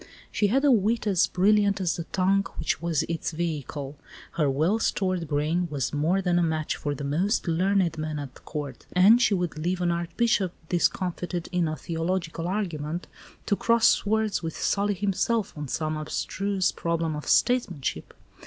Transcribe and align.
She 0.31 0.47
had 0.47 0.65
a 0.65 0.71
wit 0.71 1.05
as 1.05 1.27
brilliant 1.27 1.79
as 1.79 1.95
the 1.95 2.05
tongue 2.05 2.47
which 2.57 2.81
was 2.81 3.03
its 3.03 3.29
vehicle; 3.29 3.99
her 4.31 4.49
well 4.49 4.79
stored 4.79 5.27
brain 5.27 5.67
was 5.69 5.93
more 5.93 6.23
than 6.23 6.39
a 6.39 6.41
match 6.41 6.75
for 6.75 6.95
the 6.95 7.03
most 7.03 7.47
learned 7.47 7.99
men 7.99 8.17
at 8.17 8.43
Court, 8.43 8.83
and 8.93 9.21
she 9.21 9.35
would 9.35 9.59
leave 9.59 9.79
an 9.79 9.91
archbishop 9.91 10.53
discomfited 10.69 11.49
in 11.51 11.67
a 11.67 11.75
theological 11.75 12.47
argument, 12.47 13.05
to 13.45 13.55
cross 13.55 13.85
swords 13.85 14.41
with 14.41 14.57
Sully 14.57 14.95
himself 14.95 15.55
on 15.55 15.67
some 15.67 15.95
abstruse 15.95 16.71
problem 16.71 17.15
of 17.15 17.27
statesmanship. 17.27 18.15